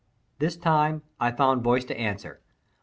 [0.39, 2.41] This time I found voice to answer.